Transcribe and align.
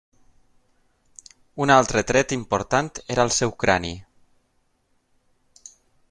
Un 1.65 1.73
altre 1.73 2.01
tret 2.11 2.33
important 2.37 2.89
era 3.15 3.25
el 3.29 3.33
seu 3.39 3.53
crani. 3.65 3.91